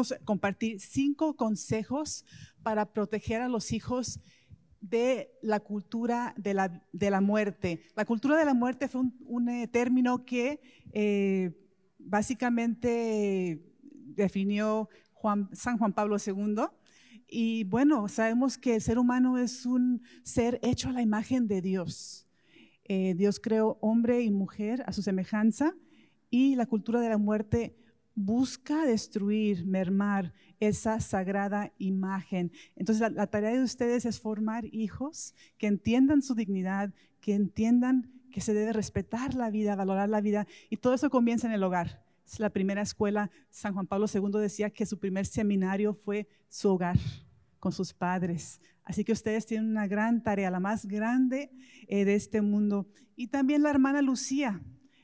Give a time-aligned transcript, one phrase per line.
[0.00, 2.24] quisimos compartir cinco consejos
[2.62, 4.20] para proteger a los hijos
[4.80, 7.82] de la cultura de la, de la muerte.
[7.94, 10.60] La cultura de la muerte fue un, eh, término que
[10.92, 11.52] eh,
[11.98, 16.64] básicamente definió Juan, San Juan Pablo II.
[17.28, 21.60] Y bueno, sabemos que el ser humano es un ser hecho a la imagen de
[21.60, 22.26] Dios.
[22.84, 25.74] Eh, Dios creó hombre y mujer a su semejanza
[26.30, 27.76] y la cultura de la muerte
[28.14, 32.52] busca destruir, mermar esa sagrada imagen.
[32.76, 38.40] Entonces la, tarea de ustedes es formar hijos que entiendan su dignidad, que entiendan que
[38.40, 42.04] se debe respetar la vida, valorar la vida, y todo eso comienza en el hogar.
[42.24, 46.68] Es la primera escuela, San Juan Pablo II decía que su primer seminario fue su
[46.70, 46.96] hogar
[47.58, 48.60] con sus padres.
[48.84, 51.50] Así que ustedes tienen una gran tarea, la más grande
[51.88, 52.88] eh, de este mundo.
[53.16, 54.60] Y también la hermana Lucía,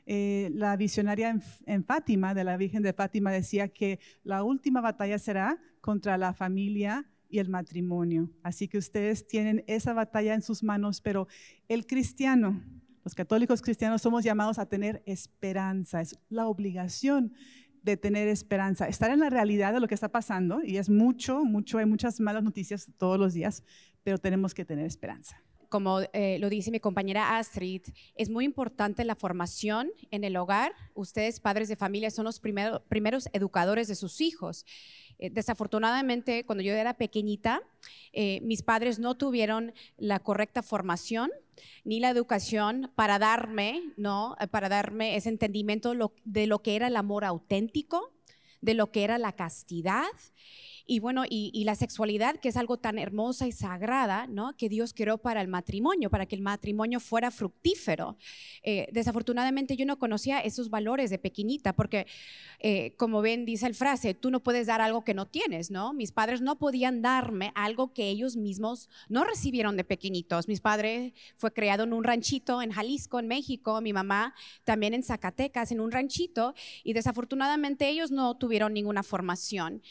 [0.08, 5.18] eh, la visionaria en, Fátima, de la Virgen de Fátima, decía que la última batalla
[5.18, 8.30] será contra la familia y el matrimonio.
[8.44, 11.26] Así que ustedes tienen esa batalla en sus manos, pero
[11.68, 12.62] el cristiano,
[13.04, 17.32] los católicos cristianos somos llamados a tener esperanza, es la obligación
[17.82, 21.44] de tener esperanza, estar en la realidad de lo que está pasando, y es mucho,
[21.44, 23.64] mucho, hay muchas malas noticias todos los días,
[24.04, 27.82] pero tenemos que tener esperanza como eh, lo dice mi compañera Astrid,
[28.14, 30.72] es muy importante la formación en el hogar.
[30.94, 34.64] Ustedes, padres de familia, son los primeros educadores de sus hijos.
[35.18, 37.62] Eh, desafortunadamente, cuando yo era pequeñita,
[38.12, 41.30] eh, mis padres no tuvieron la correcta formación
[41.84, 44.36] ni la educación para darme, ¿no?
[44.50, 48.12] Para darme ese entendimiento de lo que era el amor auténtico,
[48.60, 50.04] de lo que era la castidad
[50.88, 54.56] y bueno, y, la sexualidad, que es algo tan hermosa y sagrada, ¿no?
[54.56, 58.16] Que Dios creó para el matrimonio, para que el matrimonio fuera fructífero.
[58.62, 62.06] Eh, desafortunadamente yo no conocía esos valores de pequeñita, porque
[62.60, 65.92] eh, como ven, dice el frase, tú no puedes dar algo que no tienes, ¿no?
[65.92, 70.46] Mis padres no podían darme algo que ellos mismos no recibieron de pequeñitos.
[70.46, 75.02] Mis padres fue creado en un ranchito en Jalisco, en México, mi mamá también en
[75.02, 76.54] Zacatecas, en un ranchito,
[76.84, 79.82] y desafortunadamente ellos no tuvieron ninguna formación.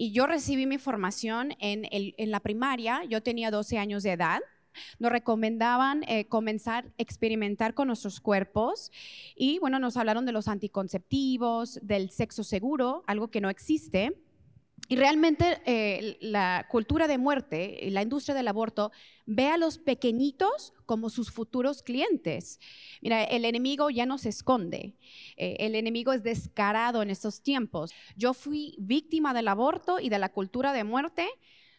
[0.00, 4.38] Y yo recibí mi formación en, la primaria, yo tenía 12 años de edad.
[5.00, 8.92] Nos recomendaban eh, comenzar a experimentar con nuestros cuerpos
[9.34, 14.14] y bueno, nos hablaron de los anticonceptivos, del sexo seguro, algo que no existe.
[14.90, 18.90] Y realmente eh, la cultura de muerte, la industria del aborto,
[19.26, 22.58] ve a los pequeñitos como sus futuros clientes.
[23.02, 24.96] Mira, el enemigo ya no se esconde,
[25.36, 27.92] eh, el enemigo es descarado en estos tiempos.
[28.16, 31.28] Yo fui víctima del aborto y de la cultura de muerte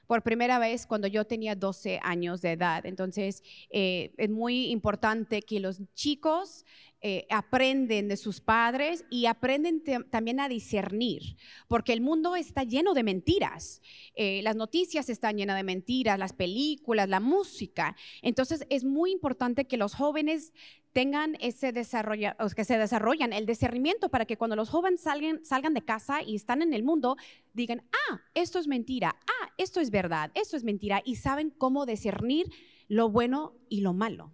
[0.09, 2.83] por primera vez cuando yo tenía 12 años de edad.
[2.87, 6.65] Entonces, eh, es muy importante que los chicos
[7.01, 11.37] eh, aprenden de sus padres y aprenden también a discernir,
[11.69, 13.81] porque el mundo está lleno de mentiras.
[14.15, 17.95] Eh, las noticias están llenas de mentiras, las películas, la música.
[18.21, 20.51] Entonces es muy importante que los jóvenes
[20.91, 25.73] tengan ese desarrollo, que se desarrollan el discernimiento para que cuando los jóvenes salgan, salgan
[25.73, 27.15] de casa y están en el mundo,
[27.53, 31.85] digan, ah, esto es mentira, ah, esto es verdad, esto es mentira, y saben cómo
[31.85, 32.51] discernir
[32.89, 34.33] lo bueno y lo malo.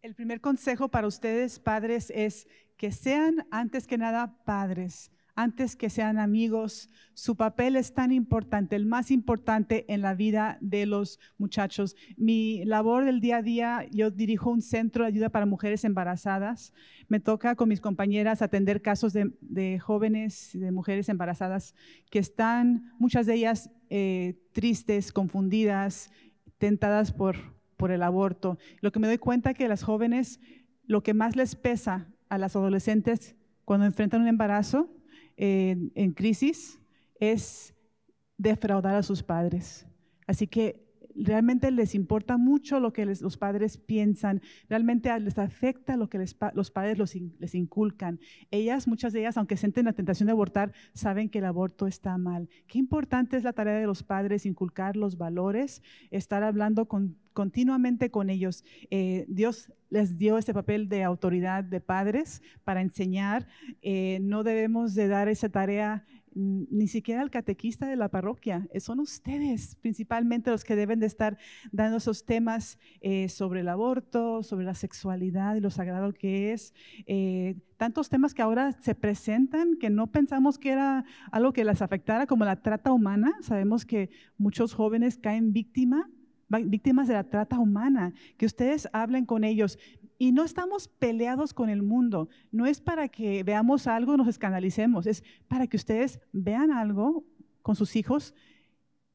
[0.00, 5.90] El primer consejo para ustedes, padres, es que sean antes que nada padres, antes que
[5.90, 6.88] sean amigos.
[7.14, 11.96] Su papel es tan importante, el más importante en la vida de los muchachos.
[12.16, 16.72] Mi labor del día a día, yo dirijo un centro de ayuda para mujeres embarazadas.
[17.08, 21.74] Me toca con mis compañeras atender casos de, jóvenes, de mujeres embarazadas
[22.08, 26.12] que están, muchas de ellas, eh, tristes, confundidas,
[26.58, 28.58] tentadas por por el aborto.
[28.82, 30.40] Lo que me doy cuenta que las jóvenes,
[30.84, 34.94] lo que más les pesa a las adolescentes cuando enfrentan un embarazo
[35.36, 36.78] en crisis
[37.20, 37.74] es
[38.36, 39.86] defraudar a sus padres.
[40.26, 40.87] Así que
[41.18, 46.18] realmente les importa mucho lo que los padres piensan, realmente les afecta lo que
[46.54, 46.98] los padres
[47.38, 48.20] les inculcan.
[48.50, 52.16] Ellas, muchas de ellas, aunque sienten la tentación de abortar, saben que el aborto está
[52.18, 52.48] mal.
[52.66, 56.88] Qué importante es la tarea de los padres, inculcar los valores, estar hablando
[57.32, 58.64] continuamente con ellos.
[58.90, 63.46] Eh, Dios les dio ese papel de autoridad de padres para enseñar.
[63.82, 68.80] Eh, no debemos de dar esa tarea ni siquiera el catequista de la parroquia, eh,
[68.80, 71.38] son ustedes principalmente los que deben de estar
[71.72, 76.74] dando esos temas eh, sobre el aborto, sobre la sexualidad y lo sagrado que es.
[77.06, 81.82] Eh, tantos temas que ahora se presentan que no pensamos que era algo que las
[81.82, 83.32] afectara, como la trata humana.
[83.40, 86.10] Sabemos que muchos jóvenes caen víctima,
[86.48, 88.12] víctimas de la trata humana.
[88.36, 89.78] Que ustedes hablen con ellos.
[90.18, 92.28] Y no estamos peleados con el mundo.
[92.50, 95.06] No es para que veamos algo y nos escandalicemos.
[95.06, 97.24] Es para que ustedes vean algo
[97.62, 98.34] con sus hijos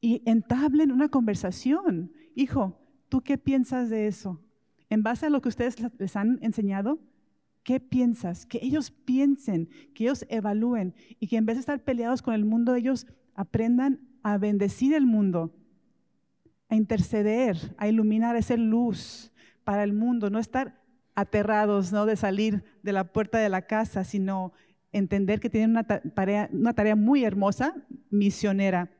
[0.00, 2.12] y entablen una conversación.
[2.34, 2.78] Hijo,
[3.08, 4.40] ¿tú qué piensas de eso?
[4.88, 6.98] En base a lo que ustedes les han enseñado,
[7.64, 8.46] ¿qué piensas?
[8.46, 12.44] Que ellos piensen, que ellos evalúen y que en vez de estar peleados con el
[12.44, 15.54] mundo, ellos aprendan a bendecir el mundo,
[16.68, 19.32] a interceder, a iluminar, a ser luz
[19.64, 20.83] para el mundo, no estar
[21.14, 22.06] aterrados ¿no?
[22.06, 24.52] de salir de la puerta de la casa, sino
[24.92, 27.74] entender que tienen una tarea, una tarea muy hermosa,
[28.10, 28.90] misionera.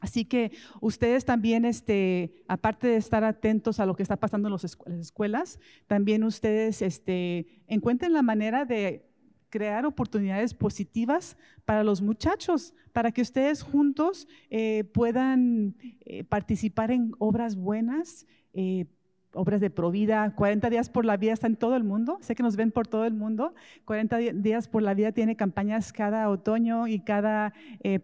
[0.00, 4.52] Así que ustedes también, este, aparte de estar atentos a lo que está pasando en
[4.52, 9.06] las escuelas, también ustedes este, encuentren la manera de
[9.50, 17.12] crear oportunidades positivas para los muchachos, para que ustedes juntos eh, puedan eh, participar en
[17.18, 18.86] obras buenas, eh,
[19.34, 22.42] obras de Provida, 40 días por la vida está en todo el mundo, sé que
[22.42, 23.54] nos ven por todo el mundo,
[23.84, 27.52] 40 días por la vida tiene campañas cada otoño y cada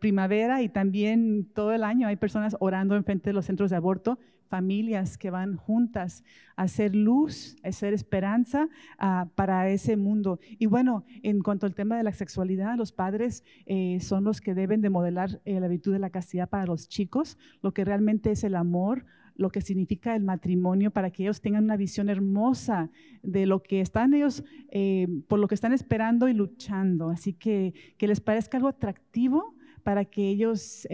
[0.00, 3.76] primavera y también todo el año hay personas orando en frente de los centros de
[3.76, 6.24] aborto familias que van juntas
[6.56, 8.68] a hacer luz, a hacer esperanza
[8.98, 10.38] ah, para ese mundo.
[10.58, 14.54] Y bueno, en cuanto al tema de la sexualidad, los padres eh, son los que
[14.54, 18.30] deben de modelar eh, la virtud de la castidad para los chicos, lo que realmente
[18.30, 19.04] es el amor,
[19.36, 22.90] lo que significa el matrimonio para que ellos tengan una visión hermosa
[23.22, 27.10] de lo que están ellos, eh, por lo que están esperando y luchando.
[27.10, 30.86] Así que que les parezca algo atractivo para que ellos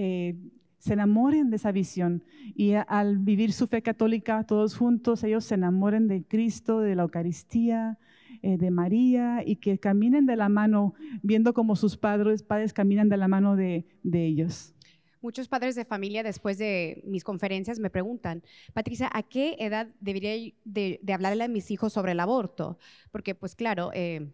[0.83, 2.25] se enamoren de esa visión
[2.57, 7.05] y al vivir su fe católica todos juntos, ellos se enamoren de Cristo, de la
[7.05, 7.99] Eucaristía,
[8.43, 13.09] eh, de María y que caminen de la mano, viendo como sus padres, padres caminan
[13.09, 14.75] de la mano de, ellos.
[15.23, 18.43] Muchos padres de familia después de mis conferencias me preguntan,
[18.75, 22.77] Patricia, ¿a qué edad debería de, hablarle a mis hijos sobre el aborto?
[23.13, 24.33] Porque pues claro, eh,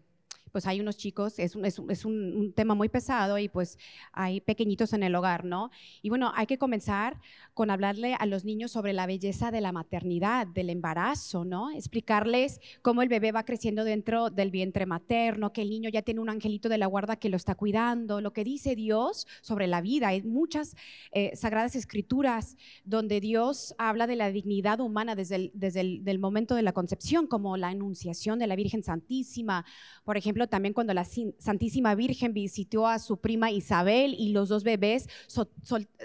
[0.51, 3.77] pues hay unos chicos, es, un, es, un, tema muy pesado y pues
[4.11, 5.71] hay pequeñitos en el hogar, ¿no?
[6.01, 7.19] Y bueno, hay que comenzar
[7.53, 11.71] con hablarle a los niños sobre la belleza de la maternidad, del embarazo, ¿no?
[11.71, 16.21] Explicarles cómo el bebé va creciendo dentro del vientre materno, que el niño ya tiene
[16.21, 19.81] un angelito de la guarda que lo está cuidando, lo que dice Dios sobre la
[19.81, 20.09] vida.
[20.09, 20.75] Hay muchas
[21.11, 26.55] eh, sagradas escrituras donde Dios habla de la dignidad humana desde, el, desde el momento
[26.55, 29.65] de la concepción, como la enunciación de la Virgen Santísima,
[30.03, 34.63] por ejemplo, también cuando la Santísima Virgen visitó a su prima Isabel y los dos
[34.63, 35.07] bebés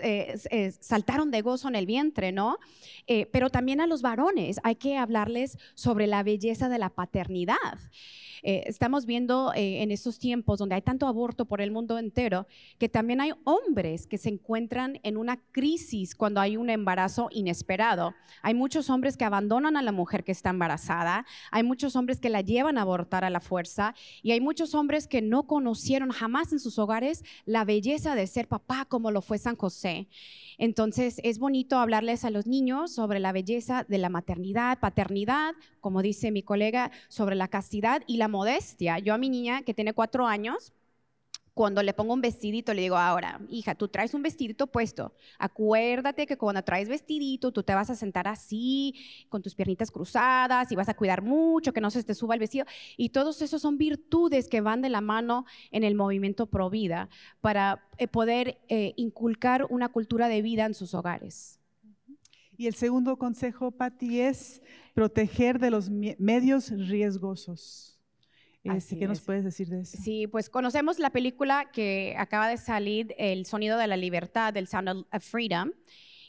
[0.03, 2.59] eh, eh, saltaron de gozo en el vientre, ¿no?
[3.07, 7.79] Eh, pero también a los varones hay que hablarles sobre la belleza de la paternidad.
[8.47, 12.47] Estamos viendo en estos tiempos donde hay tanto aborto por el mundo entero,
[12.77, 18.15] que también hay hombres que se encuentran en una crisis cuando hay un embarazo inesperado.
[18.43, 22.29] Hay muchos hombres que abandonan a la mujer que está embarazada, hay muchos hombres que
[22.29, 23.95] la llevan a abortar a la fuerza
[24.25, 28.49] y hay muchos hombres que no conocieron jamás en sus hogares la belleza de ser
[28.49, 30.09] papá como lo fue San José.
[30.57, 36.01] Entonces es bonito hablarles a los niños sobre la belleza de la maternidad, paternidad, como
[36.01, 38.99] dice mi colega, sobre la castidad y la modestia.
[38.99, 40.73] Yo a mi niña que tiene cuatro años,
[41.55, 45.15] cuando le pongo un vestidito, le digo, ahora, hija, tú traes un vestidito puesto.
[45.39, 48.95] Acuérdate que cuando traes vestidito, tú te vas a sentar así,
[49.29, 52.41] con tus piernitas cruzadas, y vas a cuidar mucho, que no se te suba el
[52.41, 52.67] vestido.
[52.97, 57.09] Y todos esos son virtudes que van de la mano en el movimiento pro vida
[57.41, 61.61] para eh, poder eh, inculcar una cultura de vida en sus hogares.
[62.57, 64.61] Y el segundo consejo, Patti, es
[64.93, 67.94] proteger de los medios riesgosos.
[68.65, 69.99] Este, ¿Qué nos puedes decir de eso?
[70.03, 74.67] Sí, pues conocemos la película que acaba de salir, El sonido de la libertad, el
[74.67, 75.71] Sound of Freedom.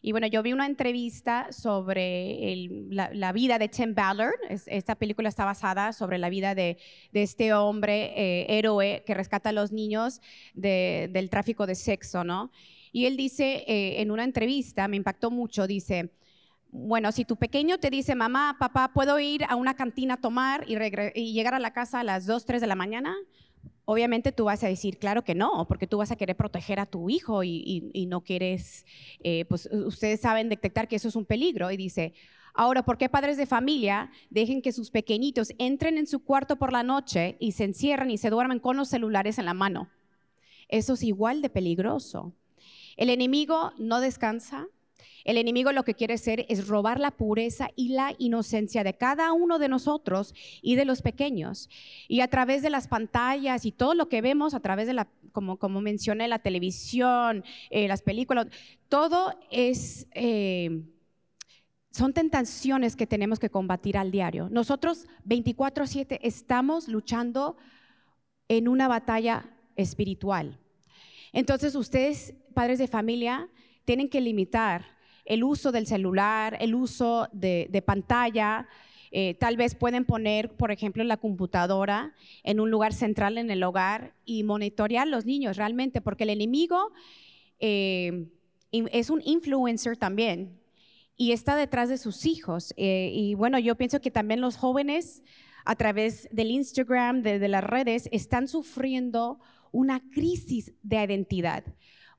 [0.01, 4.35] Y bueno, yo vi una entrevista sobre la, vida de Tim Ballard.
[4.67, 6.77] esta película está basada sobre la vida de,
[7.13, 10.21] este hombre eh, héroe que rescata a los niños
[10.53, 12.51] del tráfico de sexo, ¿no?
[12.91, 16.11] Y él dice eh, en una entrevista, me impactó mucho, dice,
[16.77, 20.65] bueno, si tu pequeño te dice, mamá, papá, ¿puedo ir a una cantina a tomar
[20.67, 23.15] y, llegar a la casa a las 2, 3 de la mañana?
[23.85, 26.85] Obviamente tú vas a decir, claro que no, porque tú vas a querer proteger a
[26.85, 28.85] tu hijo y, no quieres,
[29.23, 31.71] eh, pues ustedes saben detectar que eso es un peligro.
[31.71, 32.13] Y dice,
[32.53, 36.73] ahora, ¿por qué padres de familia dejen que sus pequeñitos entren en su cuarto por
[36.73, 39.89] la noche y se encierran y se duermen con los celulares en la mano?
[40.67, 42.33] Eso es igual de peligroso.
[42.97, 44.67] El enemigo no descansa,
[45.25, 49.33] el enemigo lo que quiere hacer es robar la pureza y la inocencia de cada
[49.33, 51.67] uno de nosotros y de los pequeños.
[52.07, 55.07] Y a través de las pantallas y todo lo que vemos, a través de la,
[55.31, 58.47] como, mencioné, la televisión, eh, las películas,
[58.87, 60.07] todo es...
[60.13, 60.83] Eh,
[61.89, 64.49] son tentaciones que tenemos que combatir al diario.
[64.51, 67.55] Nosotros 24/7 estamos luchando
[68.49, 70.59] en una batalla espiritual.
[71.31, 73.49] Entonces ustedes, padres de familia,
[73.85, 74.94] tienen que limitar
[75.25, 78.67] el uso del celular, el uso de, pantalla.
[79.11, 82.13] Eh, tal vez pueden poner, por ejemplo, la computadora
[82.43, 86.29] en un lugar central en el hogar y monitorear a los niños realmente, porque el
[86.29, 86.91] enemigo
[87.59, 88.27] eh,
[88.71, 90.59] es un influencer también
[91.17, 92.73] y está detrás de sus hijos.
[92.77, 95.23] Eh, y bueno, yo pienso que también los jóvenes
[95.63, 99.39] a través del Instagram, de las redes, están sufriendo
[99.71, 101.63] una crisis de identidad.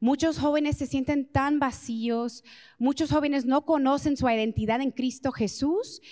[0.00, 2.44] Muchos jóvenes se sienten tan vacíos,
[2.78, 6.02] muchos jóvenes no conocen su identidad en Cristo Jesús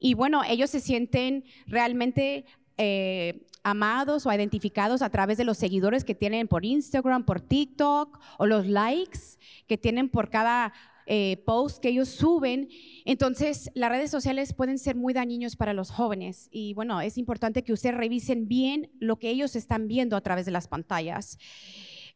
[0.00, 2.44] y bueno, ellos se sienten realmente
[2.76, 8.18] eh, amados o identificados a través de los seguidores que tienen por Instagram, por TikTok
[8.38, 9.18] o los likes
[9.66, 10.72] que tienen por cada
[11.06, 12.68] eh, post que ellos suben.
[13.04, 17.64] Entonces, las redes sociales pueden ser muy dañinos para los jóvenes y bueno, es importante
[17.64, 21.38] que ustedes revisen bien lo que ellos están viendo a través de las pantallas.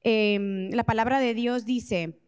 [0.04, 2.18] Em, la palabra de Dios dice,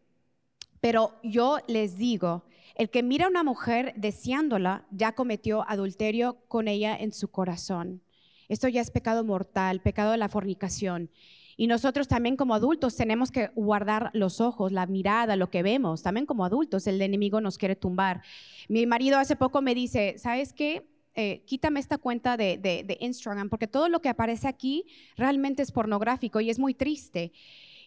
[0.81, 6.69] pero yo les digo, el que mira a una mujer deseándola ya cometió adulterio con
[6.69, 8.02] ella en su corazón.
[8.49, 11.11] Esto ya es pecado mortal, pecado de la fornicación.
[11.57, 16.02] Y nosotros también como adultos tenemos que guardar los ojos, la mirada, lo que vemos.
[16.02, 18.23] También como adultos el enemigo nos quiere tumbar.
[18.69, 20.87] Mi marido hace poco me dice, ¿sabes qué?
[21.16, 24.85] Eh, quítame esta cuenta de, Instagram porque todo lo que aparece aquí
[25.16, 27.33] realmente es pornográfico y es muy triste.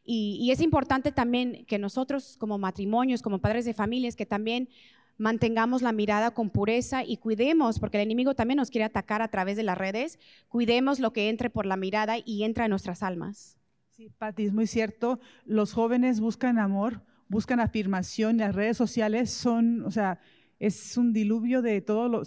[0.05, 4.69] Y, es importante también que nosotros como matrimonios, como padres de familias, que también
[5.17, 9.27] mantengamos la mirada con pureza y cuidemos, porque el enemigo también nos quiere atacar a
[9.27, 13.03] través de las redes, cuidemos lo que entre por la mirada y entra en nuestras
[13.03, 13.57] almas.
[13.89, 15.19] Sí, Pati, es muy cierto.
[15.43, 18.37] Los jóvenes buscan amor, buscan afirmación.
[18.37, 20.19] Las redes sociales son, o sea,
[20.59, 22.23] es un diluvio de todo lo,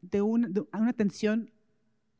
[0.00, 1.50] de, una tensión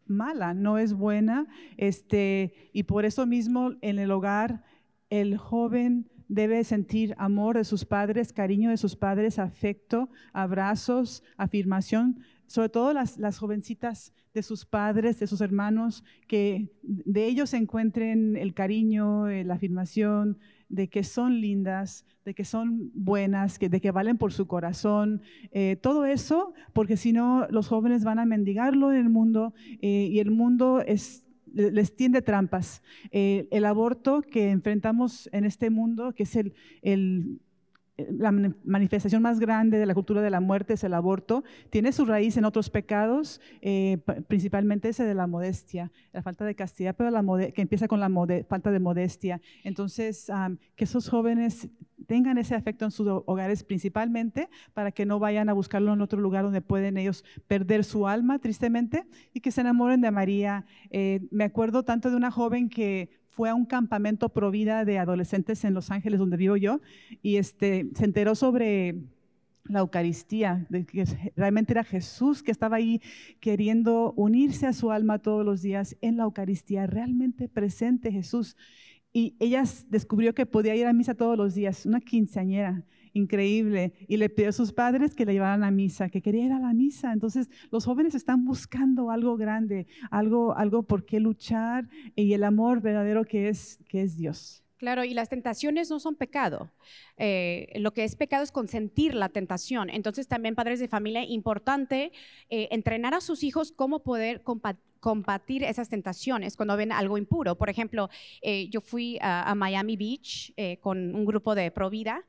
[0.06, 1.46] mala, no es buena.
[1.76, 4.64] Este, y por eso mismo en el hogar
[5.10, 12.20] el joven debe sentir amor de sus padres, cariño de sus padres, afecto, abrazos, afirmación,
[12.48, 18.54] sobre todo las, jovencitas de sus padres, de sus hermanos, que de ellos encuentren el
[18.54, 20.38] cariño, eh, la afirmación,
[20.70, 25.76] de que son lindas, de que son buenas, de que valen por su corazón, eh,
[25.76, 30.18] todo eso, porque si no los jóvenes van a mendigarlo en el mundo eh, y
[30.18, 31.24] el mundo es
[31.54, 32.82] les tiende trampas.
[33.10, 36.52] El aborto que enfrentamos en este mundo, que es el,
[38.10, 38.32] la
[38.64, 42.36] manifestación más grande de la cultura de la muerte es el aborto, tiene su raíz
[42.36, 47.22] en otros pecados, eh, principalmente ese de la modestia, la falta de castidad, pero la
[47.52, 48.10] que empieza con la
[48.48, 49.40] falta de modestia.
[49.64, 50.30] Entonces,
[50.76, 51.68] que esos jóvenes
[52.06, 56.20] tengan ese afecto en sus hogares principalmente para que no vayan a buscarlo en otro
[56.20, 60.64] lugar donde pueden ellos perder su alma tristemente y que se enamoren de María.
[60.90, 64.98] Eh, me acuerdo tanto de una joven que fue a un campamento pro vida de
[64.98, 66.80] adolescentes en Los Ángeles donde vivo yo
[67.22, 68.96] y este, se enteró sobre
[69.62, 71.04] la Eucaristía, de que
[71.36, 73.00] realmente era Jesús que estaba ahí
[73.38, 78.56] queriendo unirse a su alma todos los días en la Eucaristía, realmente presente Jesús.
[79.12, 84.16] Y ella descubrió que podía ir a misa todos los días, una quinceañera increíble, y
[84.16, 86.72] le pidió a sus padres que le llevaran a misa, que quería ir a la
[86.72, 87.12] misa.
[87.12, 92.80] Entonces, los jóvenes están buscando algo grande, algo, algo por qué luchar y el amor
[92.80, 94.62] verdadero que es, que es Dios.
[94.78, 96.70] Claro, y las tentaciones no son pecado.
[97.16, 99.90] Eh, lo que es pecado es consentir la tentación.
[99.90, 102.12] Entonces, también, padres de familia, importante
[102.48, 104.42] eh, entrenar a sus hijos cómo poder
[105.00, 107.56] combatir esas tentaciones cuando ven algo impuro.
[107.56, 108.08] Por ejemplo,
[108.40, 112.24] eh, yo fui a, Miami Beach con un grupo de Provida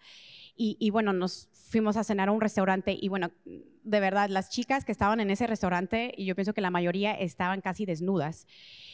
[0.60, 3.32] y, y bueno, nos fuimos a cenar a un restaurante y bueno,
[3.90, 7.14] de verdad, las chicas que estaban en ese restaurante, y yo pienso que la mayoría
[7.14, 8.46] estaban casi desnudas.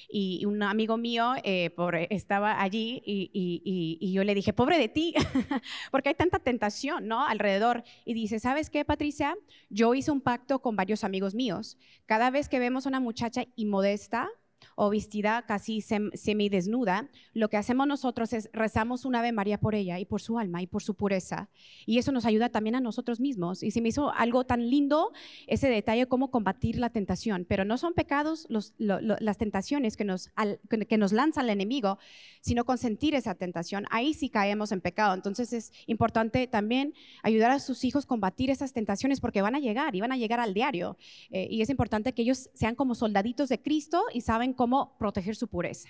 [0.08, 1.76] Y un amigo mío eh,
[2.10, 5.14] estaba allí y, yo le dije, pobre de ti,
[5.92, 7.26] porque hay tanta tentación, ¿no?
[7.26, 7.84] Alrededor.
[8.06, 9.36] Y dice, ¿sabes qué, Patricia?
[9.70, 11.78] Yo hice un pacto con varios amigos míos.
[12.06, 14.30] Cada vez que vemos a una muchacha inmodesta,
[14.76, 20.00] o vestida casi semidesnuda, lo que hacemos nosotros es rezamos un Ave María por ella
[20.00, 21.50] y por su alma y por su pureza.
[21.86, 23.64] Y eso nos ayuda también a nosotros mismos.
[23.64, 25.12] Y se me hizo algo tan lindo
[25.48, 27.46] ese detalle, cómo combatir la tentación.
[27.48, 28.48] Pero no son pecados
[28.78, 30.32] las tentaciones que nos,
[30.70, 31.98] que nos lanza el enemigo,
[32.42, 33.86] sino consentir esa tentación.
[33.92, 35.14] Ahí sí caemos en pecado.
[35.14, 36.94] Entonces es importante también
[37.24, 40.18] ayudar a sus hijos a combatir esas tentaciones porque van a llegar y van a
[40.18, 40.98] llegar al diario.
[41.30, 45.36] Eh, y es importante que ellos sean como soldaditos de Cristo y saben cómo proteger
[45.36, 45.90] su pureza.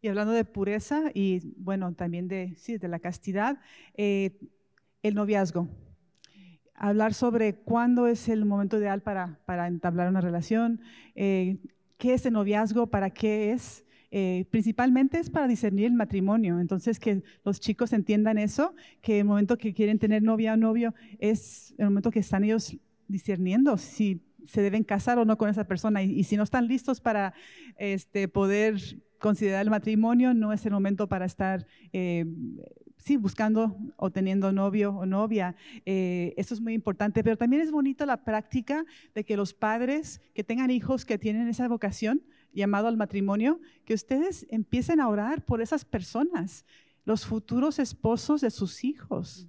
[0.00, 3.58] Y hablando de pureza y bueno, también de, sí, de la castidad,
[3.94, 4.38] eh,
[5.02, 5.68] el noviazgo.
[6.74, 10.80] hablar sobre cuándo es el momento ideal para, para entablar una relación,
[11.16, 11.58] eh,
[11.96, 13.84] qué es el noviazgo, para qué es.
[14.10, 16.60] Eh, principalmente es para discernir el matrimonio.
[16.60, 20.94] Entonces, que los chicos entiendan eso, que el momento que quieren tener novia o novio
[21.18, 22.76] es el momento que están ellos
[23.08, 26.02] discerniendo si se deben casar o no con esa persona.
[26.02, 27.34] Y, si no están listos para
[27.76, 28.80] este, poder
[29.18, 32.24] considerar el matrimonio, no es el momento para estar eh,
[32.96, 35.54] sí, buscando o teniendo novio o novia.
[35.84, 40.20] Eh, eso es muy importante, pero también es bonito la práctica de que los padres
[40.34, 45.44] que tengan hijos que tienen esa vocación llamado al matrimonio, que ustedes empiecen a orar
[45.44, 46.64] por esas personas,
[47.04, 49.48] los futuros esposos de sus hijos.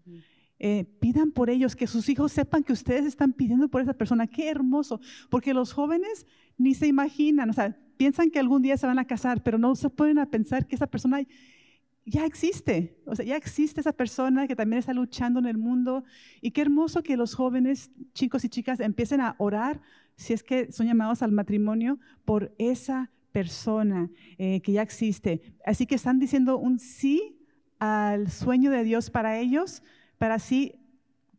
[0.59, 4.27] Eh, pidan por ellos, que sus hijos sepan que ustedes están pidiendo por esa persona.
[4.27, 4.99] Qué hermoso,
[5.29, 6.25] porque los jóvenes
[6.57, 9.75] ni se imaginan, o sea, piensan que algún día se van a casar, pero no
[9.75, 11.21] se pueden a pensar que esa persona
[12.05, 16.03] ya existe, o sea, ya existe esa persona que también está luchando en el mundo.
[16.41, 19.81] Y qué hermoso que los jóvenes, chicos y chicas, empiecen a orar,
[20.15, 25.41] si es que son llamados al matrimonio, por esa persona eh, que ya existe.
[25.65, 27.37] Así que están diciendo un sí
[27.77, 29.83] al sueño de Dios para ellos,
[30.19, 30.75] para así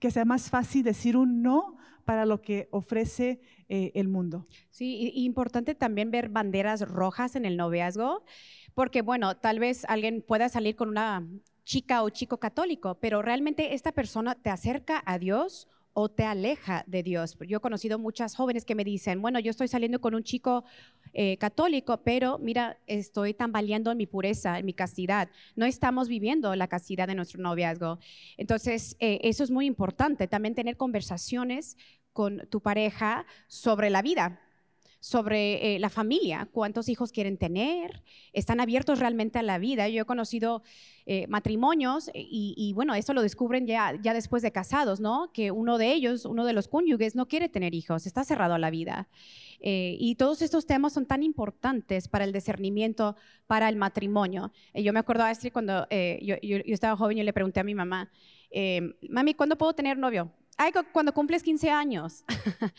[0.01, 4.49] que sea más fácil decir un no para lo que ofrece eh, el mundo.
[4.71, 8.25] Sí, importante también ver banderas rojas en el noviazgo.
[8.75, 11.25] Porque, bueno, tal vez alguien pueda salir con una
[11.65, 16.85] chica o chico católico, pero realmente esta persona te acerca a Dios o te aleja
[16.87, 17.37] de Dios.
[17.47, 20.65] Yo he conocido muchas jóvenes que me dicen, bueno, yo estoy saliendo con un chico
[21.13, 25.29] eh, católico, pero mira, estoy tambaleando en mi pureza, en mi castidad.
[25.57, 27.99] No estamos viviendo la castidad de nuestro noviazgo.
[28.37, 31.77] Entonces, eh, eso es muy importante, también tener conversaciones
[32.13, 34.41] con tu pareja sobre la vida
[35.01, 38.03] sobre eh, la familia, cuántos hijos quieren tener,
[38.35, 39.89] están abiertos realmente a la vida.
[39.89, 40.63] Yo he conocido
[41.07, 45.33] eh, matrimonios eh, y, bueno, eso lo descubren ya, después de casados, ¿no?
[45.33, 48.59] Que uno de ellos, uno de los cónyuges, no quiere tener hijos, está cerrado a
[48.59, 49.09] la vida.
[49.63, 54.53] y todos estos temas son tan importantes para el discernimiento, para el matrimonio.
[54.75, 55.87] yo me acuerdo, Astrid, cuando
[56.23, 58.11] yo, yo, estaba joven, yo le pregunté a mi mamá,
[59.11, 60.31] mami, ¿cuándo puedo tener novio?
[60.61, 62.23] Ay, cuando cumples 15 años.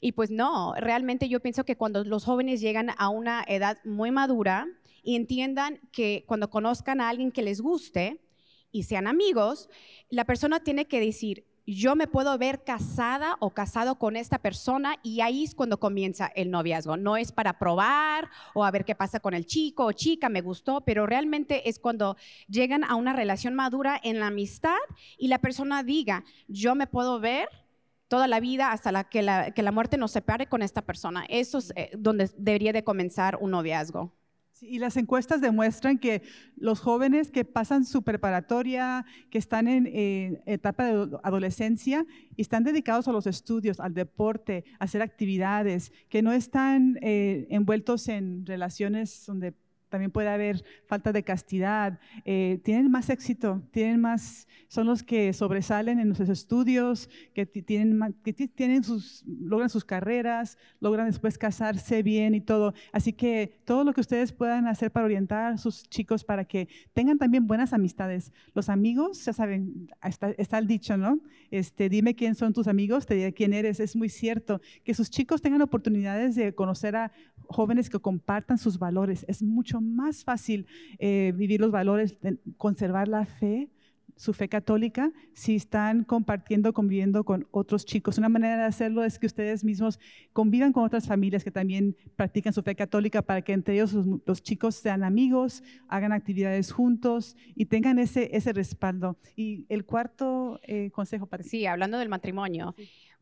[0.00, 4.12] y pues no, realmente yo pienso que cuando los jóvenes llegan a una edad muy
[4.12, 4.68] madura
[5.02, 8.20] y entiendan que cuando conozcan a alguien que les guste
[8.70, 9.68] y sean amigos,
[10.10, 14.96] la persona tiene que decir, yo me puedo ver casada o casado con esta persona
[15.02, 16.96] y ahí es cuando comienza el noviazgo.
[16.96, 20.42] No es para probar o a ver qué pasa con el chico o chica, me
[20.42, 22.16] gustó, pero realmente es cuando
[22.48, 24.76] llegan a una relación madura en la amistad
[25.18, 27.48] y la persona diga, yo me puedo ver
[28.08, 31.24] toda la vida hasta la, que, la, que la muerte nos separe con esta persona.
[31.28, 34.12] Eso es eh, donde debería de comenzar un noviazgo
[34.68, 36.22] y las encuestas demuestran que
[36.56, 43.08] los jóvenes que pasan su preparatoria, que están en etapa de adolescencia y están dedicados
[43.08, 49.24] a los estudios, al deporte, a hacer actividades, que no están eh, envueltos en relaciones
[49.26, 49.54] donde
[49.94, 55.32] también puede haber falta de castidad, eh, tienen más éxito, tienen más, son los que
[55.32, 62.02] sobresalen en sus estudios, que tienen, que tienen sus, logran sus carreras, logran después casarse
[62.02, 62.74] bien y todo.
[62.90, 66.66] Así que todo lo que ustedes puedan hacer para orientar a sus chicos para que
[66.92, 68.32] tengan también buenas amistades.
[68.52, 71.20] Los amigos, ya saben, está, está el dicho, ¿no?
[71.52, 73.78] Este, dime quién son tus amigos, te diré quién eres.
[73.78, 77.12] Es muy cierto que sus chicos tengan oportunidades de conocer a
[77.48, 79.24] jóvenes que compartan sus valores.
[79.28, 80.66] Es mucho más fácil
[80.98, 82.16] eh, vivir los valores,
[82.56, 83.68] conservar la fe,
[84.16, 88.18] su fe católica, si están compartiendo, conviviendo con otros chicos.
[88.18, 89.98] Una manera de hacerlo es que ustedes mismos
[90.32, 93.92] convivan con otras familias que también practican su fe católica para que entre ellos
[94.26, 99.16] los, chicos sean amigos, hagan actividades juntos y tengan ese, ese respaldo.
[99.36, 102.74] Y el cuarto eh, consejo para Sí, hablando del matrimonio.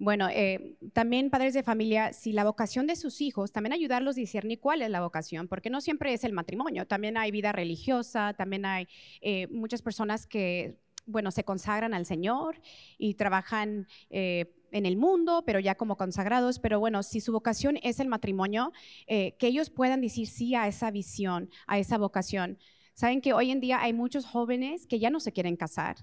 [0.03, 4.21] Bueno, eh, también padres de familia, si la vocación de sus hijos, también ayudarlos a
[4.21, 8.35] discernir cuál es la vocación, porque no siempre es el matrimonio, también hay vida religiosa,
[8.35, 8.89] también hay
[9.21, 10.75] eh, muchas personas que,
[11.07, 12.61] bueno, se consagran al Señor
[12.99, 17.79] y trabajan eh, en el mundo, pero ya como consagrados, pero bueno, si su vocación
[17.85, 18.73] es el matrimonio,
[19.07, 22.59] que ellos puedan decir sí a esa visión, a esa vocación.
[22.95, 25.97] Saben que hoy en día hay muchos jóvenes que ya no se quieren casar.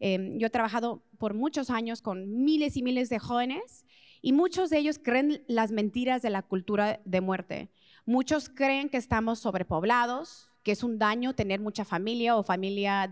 [0.00, 3.86] Em, yo he trabajado por muchos años con miles y miles de jóvenes
[4.20, 7.70] y muchos de ellos creen las mentiras de la cultura de muerte.
[8.04, 13.08] Muchos creen que estamos sobrepoblados, que es un daño tener mucha familia o familias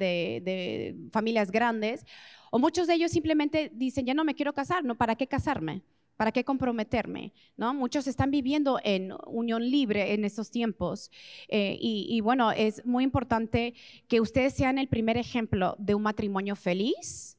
[1.51, 2.05] grandes.
[2.51, 4.97] O muchos de ellos simplemente dicen, ya no me quiero casar, ¿no?
[4.97, 5.83] ¿Para qué casarme?
[6.21, 7.33] ¿Para qué comprometerme?
[7.57, 7.73] ¿No?
[7.73, 11.11] Muchos están viviendo en unión libre en estos tiempos.
[11.49, 13.73] Eh, y, bueno, es muy importante
[14.07, 17.39] que ustedes sean el primer ejemplo de un matrimonio feliz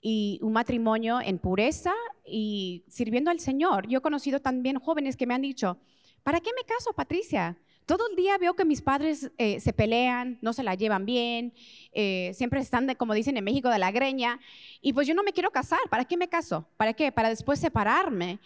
[0.00, 3.88] y un matrimonio en pureza y sirviendo al Señor.
[3.88, 5.78] Yo he conocido también jóvenes que me han dicho,
[6.22, 7.58] ¿para qué me caso, Patricia?
[7.86, 11.52] Todo el día veo que mis padres eh, se pelean, no se la llevan bien,
[11.92, 14.40] eh, siempre están, de, como dicen en México, de la greña.
[14.80, 15.80] Y pues yo no me quiero casar.
[15.90, 16.68] ¿Para qué me caso?
[16.76, 17.12] ¿Para qué?
[17.12, 18.38] Para después separarme.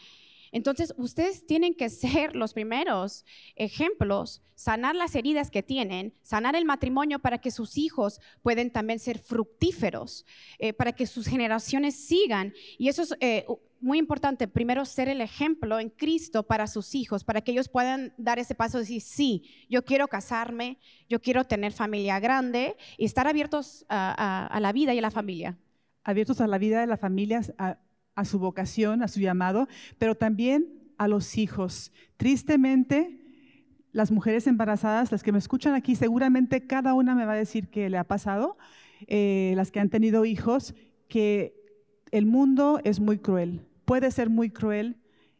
[0.53, 6.65] Entonces, ustedes tienen que ser los primeros ejemplos, sanar las heridas que tienen, sanar el
[6.65, 10.25] matrimonio para que sus hijos puedan también ser fructíferos,
[10.59, 12.55] eh, para que sus generaciones sigan.
[12.79, 13.45] Y eso es
[13.81, 18.13] muy importante, primero ser el ejemplo en Cristo para sus hijos, para que ellos puedan
[18.17, 20.79] dar ese paso y decir, sí, yo quiero casarme,
[21.09, 25.59] yo quiero tener familia grande y estar abiertos a, la vida y a la familia.
[26.05, 27.79] Abiertos a la vida de la familia, a,
[28.16, 30.66] a su vocación, a su llamado, pero también
[30.98, 31.92] a los hijos.
[32.16, 33.20] Tristemente,
[33.92, 37.68] las mujeres embarazadas, las que me escuchan aquí, seguramente cada una me va a decir
[37.68, 38.57] que le ha pasado,
[39.07, 40.74] eh, las que han tenido hijos,
[41.09, 41.55] que
[42.11, 44.96] el mundo es muy cruel, puede ser muy cruel,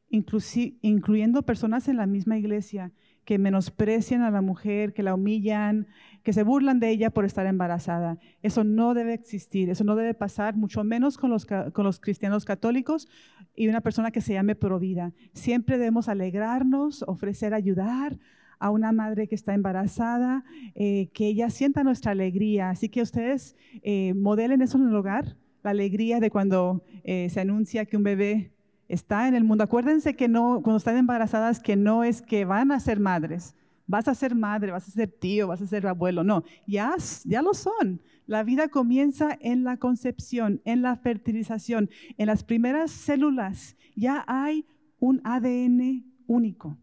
[0.09, 2.93] incluyendo personas en la misma iglesia
[3.27, 5.89] que menosprecian a la mujer, que la humillan,
[6.23, 8.19] que se burlan de ella por estar embarazada.
[8.41, 12.45] Eso no debe existir, eso no debe pasar, mucho menos con los, con los cristianos
[12.45, 13.09] católicos
[13.55, 15.13] y una persona que se llame provida.
[15.35, 18.17] Siempre debemos alegrarnos, ofrecer ayudar
[18.59, 22.71] a una madre que está embarazada, eh, que ella sienta nuestra alegría.
[22.71, 25.37] Así que ustedes eh, modelen eso en el hogar
[25.67, 28.53] la alegría de cuando eh, se anuncia que un bebé
[28.89, 29.65] está en el mundo.
[29.65, 33.55] Acuérdense que no, cuando están embarazadas, que no es que van a ser madres.
[33.87, 36.25] Vas a ser madre, vas a ser tío, vas a ser abuelo.
[36.25, 36.95] No, ya,
[37.25, 38.01] ya lo son.
[38.27, 43.77] La vida comienza en la concepción, en la fertilización, en las primeras células.
[43.95, 44.67] Ya hay
[44.99, 46.77] un ADN único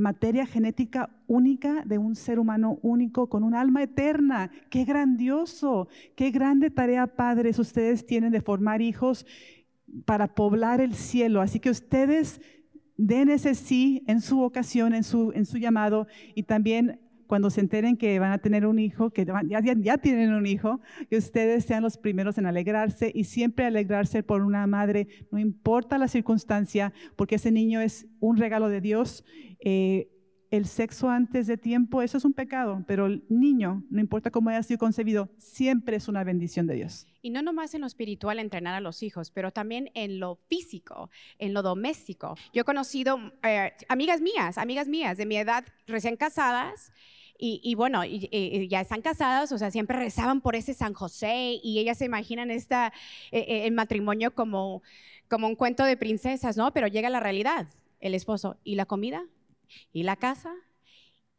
[0.00, 4.50] materia genética única de un ser humano único con un alma eterna.
[4.70, 9.26] Qué grandioso, qué grande tarea, padres, ustedes tienen de formar hijos
[10.04, 11.40] para poblar el cielo.
[11.40, 12.40] Así que ustedes
[12.96, 17.60] den ese sí en su vocación, en su, en su llamado y también cuando se
[17.60, 21.64] enteren que van a tener un hijo, que ya, ya, tienen un hijo, que ustedes
[21.64, 26.92] sean los primeros en alegrarse y siempre alegrarse por una madre, no importa la circunstancia,
[27.14, 29.24] porque ese niño es un regalo de Dios.
[29.60, 30.08] Eh,
[30.50, 34.50] el sexo antes de tiempo, eso es un pecado, pero el niño, no importa cómo
[34.50, 37.06] haya sido concebido, siempre es una bendición de Dios.
[37.22, 41.10] Y no nomás en lo espiritual entrenar a los hijos, pero también en lo físico,
[41.38, 42.36] en lo doméstico.
[42.52, 46.92] Yo he conocido eh, amigas mías, amigas mías de mi edad recién casadas,
[47.42, 51.96] y, bueno, ya están casadas, o sea, siempre rezaban por ese San José y ellas
[51.96, 52.92] se imaginan esta,
[53.32, 54.82] eh, eh, el matrimonio como,
[55.26, 56.74] como un cuento de princesas, ¿no?
[56.74, 57.68] Pero llega la realidad,
[58.00, 59.24] el esposo, ¿y la comida?
[59.92, 60.54] ¿Y la casa?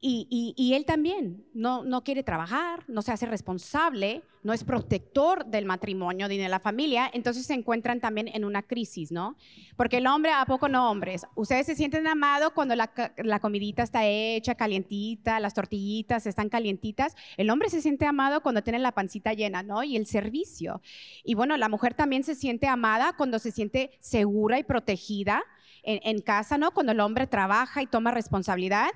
[0.03, 6.27] Y, él también no, quiere trabajar, no se hace responsable, no es protector del matrimonio
[6.27, 9.37] ni de la familia, entonces se encuentran también en una crisis, ¿no?
[9.77, 11.27] Porque el hombre, ¿a poco no hombres?
[11.35, 17.15] Ustedes se sienten amados cuando la, la comidita está hecha, calientita, las tortillitas están calientitas.
[17.37, 19.83] El hombre se siente amado cuando tiene la pancita llena, ¿no?
[19.83, 20.81] Y el servicio.
[21.23, 25.43] Y bueno, la mujer también se siente amada cuando se siente segura y protegida
[25.83, 26.71] en, casa, ¿no?
[26.71, 28.89] Cuando el hombre trabaja y toma responsabilidad.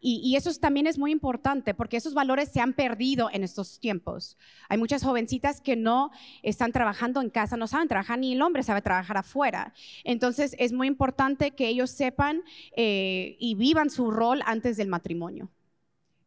[0.00, 4.36] Y, eso también es muy importante porque esos valores se han perdido en estos tiempos.
[4.68, 6.10] Hay muchas jovencitas que no
[6.42, 9.72] están trabajando en casa, no saben trabajar, ni el hombre sabe trabajar afuera.
[10.04, 12.42] Entonces es muy importante que ellos sepan
[12.76, 15.50] eh, y vivan su rol antes del matrimonio.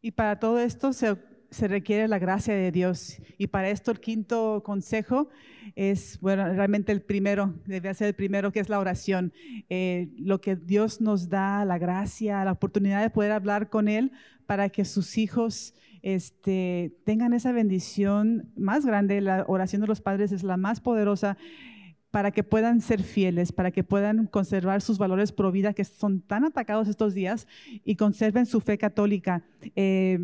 [0.02, 1.16] Y para todo esto se
[1.50, 3.20] se requiere la gracia de Dios.
[3.38, 5.28] Y para esto el quinto consejo
[5.74, 9.32] es, bueno, realmente el primero, debe ser el primero, que es la oración.
[9.68, 14.12] Eh, lo que Dios nos da, la gracia, la oportunidad de poder hablar con Él
[14.46, 19.20] para que sus hijos este, tengan esa bendición más grande.
[19.20, 21.36] La oración de los padres es la más poderosa
[22.10, 26.20] para que puedan ser fieles, para que puedan conservar sus valores pro vida que son
[26.20, 27.46] tan atacados estos días
[27.84, 29.44] y conserven su fe católica.
[29.76, 30.18] Eh,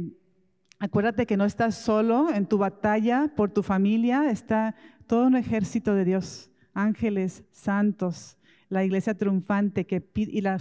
[0.78, 4.74] Acuérdate que no estás solo en tu batalla por tu familia, está
[5.06, 8.36] todo un ejército de Dios, ángeles, santos,
[8.68, 10.58] la iglesia triunfante que y la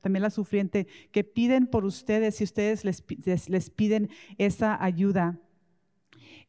[0.00, 3.02] también la sufriente que piden por ustedes si ustedes les,
[3.48, 5.38] les, piden esa ayuda.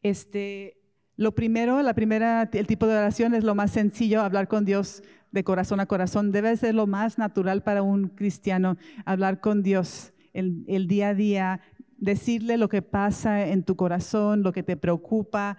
[0.02, 0.76] Este,
[1.16, 5.02] lo primero, la primera, el tipo de oración es lo más sencillo, hablar con Dios
[5.30, 6.32] de corazón a corazón.
[6.32, 11.14] Debe ser lo más natural para un cristiano, hablar con Dios el, el día a
[11.14, 11.60] día,
[12.02, 15.56] decirle lo que pasa en tu corazón, lo que te preocupa.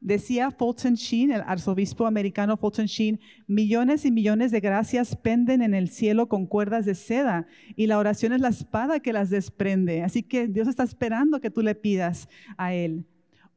[0.00, 5.72] Decía Fulton Sheen, el arzobispo americano Fulton Sheen, millones y millones de gracias penden en
[5.72, 10.02] el cielo con cuerdas de seda y la oración es la espada que las desprende.
[10.02, 13.06] Así que Dios está esperando que tú le pidas a Él.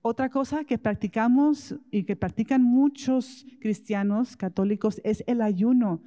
[0.03, 6.03] Otra cosa que practicamos y que practican muchos cristianos católicos es el ayuno.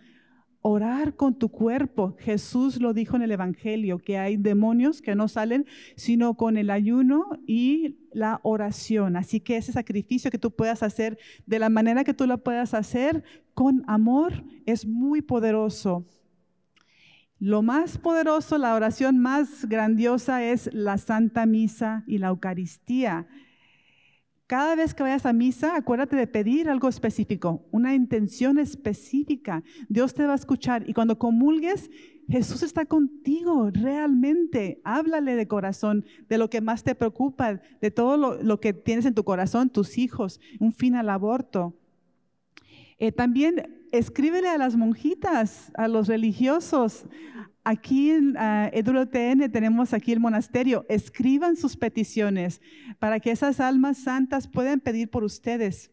[0.63, 2.17] Orar con tu cuerpo.
[2.19, 6.71] Jesús lo dijo en el Evangelio, que hay demonios que no salen sino con el
[6.71, 9.17] ayuno y la oración.
[9.17, 12.75] Así que ese sacrificio que tú puedas hacer de la manera que tú lo puedas
[12.75, 16.07] hacer con amor es muy poderoso.
[17.39, 23.29] Lo más poderoso, la oración más grandiosa es la Santa Misa y la Eucaristía.
[24.51, 29.63] Cada vez que vayas a misa, acuérdate de pedir algo específico, una intención específica.
[29.89, 31.89] Dios te va a escuchar y cuando comulgues,
[32.29, 34.81] Jesús está contigo realmente.
[34.83, 39.15] Háblale de corazón, de lo que más te preocupa, de todo lo, que tienes en
[39.15, 41.77] tu corazón, tus hijos, un fin al aborto.
[42.99, 47.05] Eh, también escríbele a las monjitas, a los religiosos,
[47.63, 50.87] Aquí en uh, tenemos aquí el monasterio.
[50.89, 52.61] Escriban sus peticiones
[52.99, 55.91] para que esas almas santas puedan pedir por ustedes.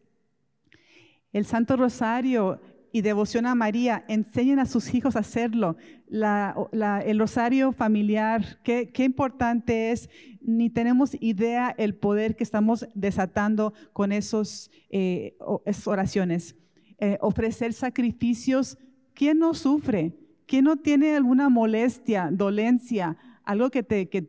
[1.32, 5.76] El Santo Rosario y devoción a María, enseñen a sus hijos a hacerlo.
[6.10, 10.08] el rosario familiar, qué, importante es.
[10.40, 16.56] Ni tenemos idea el poder que estamos desatando con esos, eh, esas oraciones.
[16.98, 18.78] Eh, ofrecer sacrificios.
[19.14, 20.14] ¿Quién no sufre?
[20.48, 24.22] ¿Quién no tiene alguna molestia, dolencia, algo que te, que,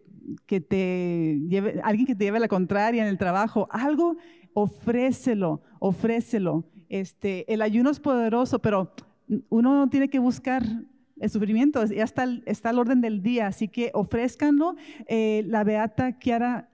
[0.60, 3.70] te lleve, alguien que te lleve la contraria en el trabajo?
[3.72, 4.18] Algo,
[4.54, 6.66] ofrécelo, ofrécelo.
[6.90, 8.92] Este, el ayuno es poderoso, pero
[9.48, 10.64] uno no tiene que buscar
[11.22, 14.76] el sufrimiento, ya está, está al orden del día, así que ofrézcanlo.
[15.08, 16.70] Eh, la beata Chiara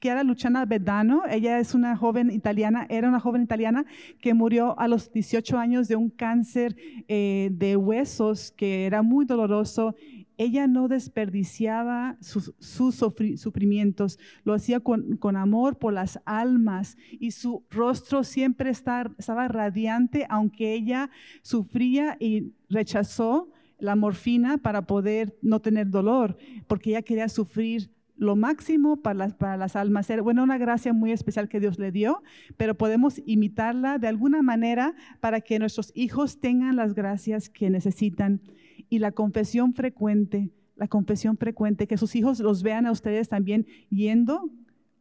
[0.00, 3.84] Chiara Luciana Bedano, ella es una joven italiana, era una joven italiana
[4.20, 6.76] que murió a los 18 años de un cáncer
[7.08, 9.94] eh, de huesos que era muy doloroso.
[10.36, 18.24] Ella no desperdiciaba sus, sufrimientos, lo hacía con, amor por las almas y su rostro
[18.24, 21.10] siempre estaba radiante, aunque ella
[21.42, 28.36] sufría y rechazó la morfina para poder no tener dolor, porque ella quería sufrir lo
[28.36, 30.08] máximo para las, para las almas.
[30.22, 32.22] Bueno, una gracia muy especial que Dios le dio,
[32.56, 38.40] pero podemos imitarla de alguna manera para que nuestros hijos tengan las gracias que necesitan.
[38.88, 43.66] Y la confesión frecuente, la confesión frecuente, que sus hijos los vean a ustedes también
[43.90, 44.50] yendo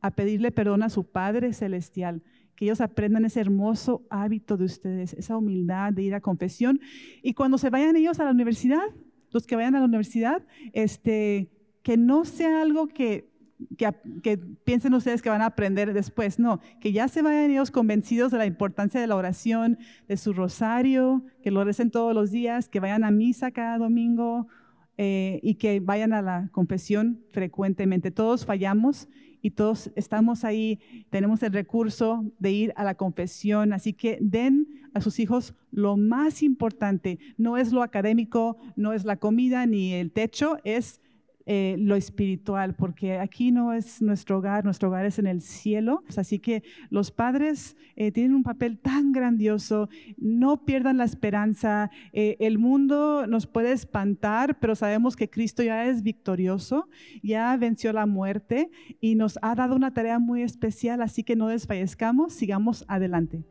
[0.02, 2.23] a pedirle perdón a su Padre Celestial,
[2.56, 6.80] que ellos aprendan ese hermoso hábito de ustedes, esa humildad de ir a confesión.
[7.21, 8.84] Y cuando se vayan ellos a la universidad,
[9.32, 11.49] los que vayan a la universidad, este,
[11.84, 13.30] que no sea algo que,
[13.78, 18.32] que, piensen ustedes que van a aprender después, no, que ya se vayan ellos convencidos
[18.32, 22.69] de la importancia de la oración, de su rosario, que lo recen todos los días,
[22.69, 24.48] que vayan a misa cada domingo
[24.98, 28.12] eh, y que vayan a la confesión frecuentemente.
[28.12, 29.08] Todos fallamos
[29.41, 34.67] y todos estamos ahí, tenemos el recurso de ir a la confesión, así que den
[34.93, 39.93] a sus hijos lo más importante, no es lo académico, no es la comida ni
[39.93, 41.02] el techo, es
[41.45, 46.03] eh, lo espiritual, porque aquí no es nuestro hogar, nuestro hogar es en el cielo.
[46.15, 51.91] Así que los padres eh, tienen un papel tan grandioso, no pierdan la esperanza.
[52.13, 56.88] Eh, el mundo nos puede espantar, pero sabemos que Cristo ya es victorioso,
[57.21, 58.69] ya venció la muerte
[59.01, 63.43] y nos ha dado una tarea muy especial, así que no desfallezcamos, sigamos adelante.